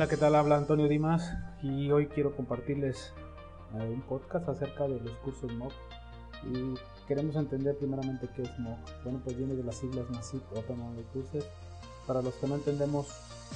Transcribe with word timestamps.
Hola, 0.00 0.08
¿qué 0.08 0.16
tal? 0.16 0.34
Habla 0.34 0.56
Antonio 0.56 0.88
Dimas 0.88 1.30
y 1.62 1.90
hoy 1.90 2.06
quiero 2.06 2.34
compartirles 2.34 3.12
eh, 3.74 3.92
un 3.92 4.00
podcast 4.00 4.48
acerca 4.48 4.84
de 4.84 4.98
los 4.98 5.12
cursos 5.18 5.52
MOOC 5.52 5.74
y 6.50 6.74
queremos 7.06 7.36
entender 7.36 7.76
primeramente 7.76 8.26
qué 8.34 8.44
es 8.44 8.58
MOOC. 8.60 8.78
Bueno, 9.04 9.20
pues 9.22 9.36
viene 9.36 9.56
de 9.56 9.62
las 9.62 9.76
siglas 9.76 10.08
Massive 10.08 10.42
Open 10.54 10.80
Online 10.80 11.04
Courses. 11.12 11.44
Para 12.06 12.22
los 12.22 12.32
que 12.36 12.46
no 12.46 12.54
entendemos 12.54 13.08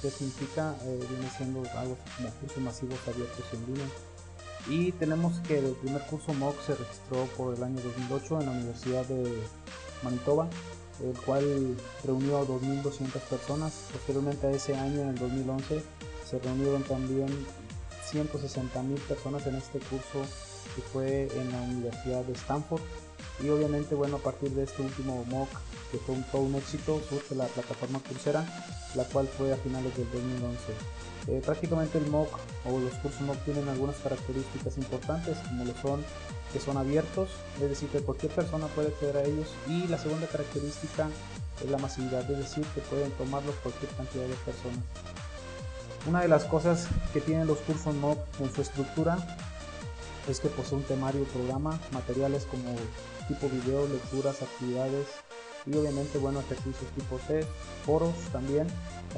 qué 0.02 0.10
significa, 0.10 0.74
eh, 0.82 1.00
viene 1.08 1.30
siendo 1.30 1.62
algo 1.78 1.96
como 2.14 2.28
cursos 2.28 2.62
masivos 2.62 2.98
abiertos 3.08 3.46
en 3.54 3.64
línea. 3.64 3.86
Y 4.68 4.92
tenemos 4.92 5.40
que 5.48 5.60
el 5.60 5.72
primer 5.76 6.02
curso 6.02 6.34
MOOC 6.34 6.60
se 6.60 6.74
registró 6.74 7.24
por 7.38 7.54
el 7.54 7.62
año 7.62 7.80
2008 7.80 8.40
en 8.42 8.46
la 8.46 8.52
Universidad 8.52 9.06
de 9.06 9.32
Manitoba 10.02 10.50
el 11.02 11.18
cual 11.22 11.76
reunió 12.04 12.38
a 12.38 12.42
2.200 12.46 13.20
personas. 13.28 13.88
Posteriormente 13.92 14.46
a 14.46 14.50
ese 14.50 14.76
año, 14.76 15.00
en 15.02 15.08
el 15.08 15.18
2011, 15.18 15.82
se 16.34 16.48
reunieron 16.48 16.82
también 16.82 17.28
160.000 18.10 18.98
personas 19.08 19.46
en 19.46 19.56
este 19.56 19.78
curso 19.78 20.22
que 20.74 20.82
fue 20.82 21.28
en 21.36 21.52
la 21.52 21.60
Universidad 21.62 22.24
de 22.24 22.32
Stanford. 22.32 22.82
Y 23.42 23.48
obviamente, 23.48 23.94
bueno, 23.94 24.16
a 24.16 24.18
partir 24.20 24.50
de 24.50 24.64
este 24.64 24.82
último 24.82 25.24
MOOC, 25.28 25.48
que 25.90 25.98
fue 25.98 26.14
un, 26.14 26.22
todo 26.24 26.42
un 26.42 26.54
éxito, 26.54 27.00
surge 27.08 27.34
la 27.34 27.46
plataforma 27.46 28.00
Coursera, 28.00 28.44
la 28.94 29.04
cual 29.04 29.26
fue 29.26 29.52
a 29.52 29.56
finales 29.56 29.96
del 29.96 30.10
2011. 30.10 30.58
Eh, 31.26 31.42
prácticamente 31.44 31.98
el 31.98 32.06
MOOC 32.08 32.28
o 32.66 32.78
los 32.78 32.92
cursos 32.94 33.20
MOOC 33.22 33.38
tienen 33.44 33.68
algunas 33.68 33.96
características 33.96 34.76
importantes, 34.78 35.38
como 35.38 35.64
lo 35.64 35.74
son 35.80 36.04
que 36.52 36.60
son 36.60 36.76
abiertos, 36.76 37.30
es 37.60 37.68
decir, 37.68 37.88
que 37.88 37.98
cualquier 37.98 38.30
persona 38.30 38.68
puede 38.68 38.88
acceder 38.88 39.16
a 39.16 39.24
ellos. 39.24 39.48
Y 39.68 39.88
la 39.88 39.98
segunda 39.98 40.28
característica 40.28 41.08
es 41.64 41.70
la 41.70 41.78
masividad, 41.78 42.30
es 42.30 42.38
decir, 42.38 42.64
que 42.74 42.80
pueden 42.82 43.10
tomarlos 43.12 43.56
cualquier 43.56 43.90
cantidad 43.92 44.24
de 44.24 44.34
personas. 44.34 44.84
Una 46.06 46.20
de 46.20 46.28
las 46.28 46.44
cosas 46.44 46.86
que 47.12 47.20
tienen 47.20 47.46
los 47.46 47.58
cursos 47.58 47.94
MOOC 47.94 48.18
en 48.40 48.54
su 48.54 48.60
estructura 48.60 49.16
es 50.28 50.38
que 50.38 50.48
posee 50.48 50.76
un 50.76 50.84
temario, 50.84 51.24
programa, 51.24 51.78
materiales 51.92 52.44
como 52.44 52.74
tipo 53.26 53.48
video, 53.48 53.88
lecturas, 53.88 54.42
actividades 54.42 55.06
y 55.66 55.76
obviamente 55.76 56.18
bueno 56.18 56.40
ejercicios 56.40 56.90
tipo 56.94 57.18
test, 57.26 57.48
foros 57.84 58.14
también, 58.32 58.66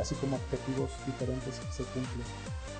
así 0.00 0.14
como 0.16 0.36
objetivos 0.36 0.90
diferentes 1.06 1.58
que 1.58 1.72
se 1.72 1.84
cumplen. 1.84 2.26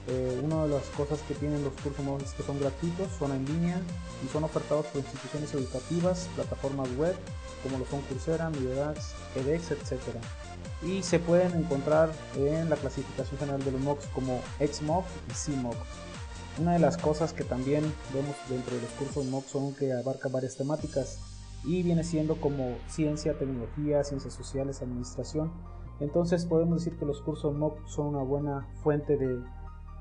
Eh, 0.09 0.41
una 0.45 0.65
de 0.65 0.69
las 0.69 0.85
cosas 0.97 1.19
que 1.27 1.35
tienen 1.35 1.65
los 1.65 1.73
cursos 1.75 2.05
MOOC 2.05 2.23
es 2.23 2.33
que 2.33 2.45
son 2.45 2.61
gratuitos, 2.61 3.09
son 3.19 3.33
en 3.33 3.45
línea 3.45 3.81
y 4.25 4.33
son 4.33 4.45
ofertados 4.45 4.87
por 4.87 5.01
instituciones 5.01 5.53
educativas, 5.53 6.29
plataformas 6.37 6.89
web 6.97 7.17
como 7.63 7.79
lo 7.79 7.87
son 7.87 8.03
Coursera, 8.03 8.49
Midedax, 8.51 9.15
edX, 9.35 9.73
etc. 9.73 9.99
Y 10.83 11.03
se 11.03 11.19
pueden 11.19 11.53
encontrar 11.55 12.13
en 12.37 12.71
la 12.71 12.77
clasificación 12.77 13.39
general 13.39 13.65
de 13.65 13.73
los 13.73 13.81
MOOCs 13.81 14.07
como 14.15 14.41
XMOOC 14.61 15.05
y 15.29 15.51
CMOOC. 15.51 15.77
Una 16.59 16.75
de 16.75 16.79
las 16.79 16.97
cosas 16.97 17.33
que 17.33 17.43
también 17.43 17.83
vemos 18.15 18.37
dentro 18.49 18.77
de 18.77 18.83
los 18.83 18.91
cursos 18.93 19.25
MOOC 19.25 19.49
son 19.49 19.75
que 19.75 19.93
abarca 19.93 20.29
varias 20.29 20.57
temáticas 20.57 21.19
y 21.65 21.83
viene 21.83 22.05
siendo 22.05 22.41
como 22.41 22.77
ciencia, 22.89 23.39
tecnología, 23.39 24.05
ciencias 24.05 24.35
sociales, 24.35 24.83
administración. 24.83 25.53
Entonces 26.01 26.45
podemos 26.47 26.85
decir 26.85 26.99
que 26.99 27.07
los 27.07 27.23
cursos 27.23 27.55
MOOC 27.55 27.87
son 27.87 28.09
una 28.09 28.23
buena 28.23 28.69
fuente 28.83 29.17
de 29.17 29.43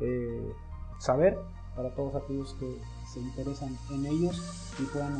eh, 0.01 0.53
saber 0.99 1.37
para 1.75 1.93
todos 1.95 2.15
aquellos 2.15 2.53
que 2.55 2.81
se 3.13 3.19
interesan 3.19 3.77
en 3.91 4.05
ellos 4.05 4.73
y 4.79 4.83
puedan 4.83 5.15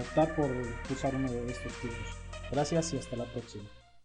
optar 0.00 0.34
por 0.36 0.50
usar 0.90 1.14
uno 1.14 1.30
de 1.30 1.50
estos 1.50 1.72
cursos. 1.74 2.18
Gracias 2.50 2.92
y 2.92 2.98
hasta 2.98 3.16
la 3.16 3.24
próxima. 3.24 3.64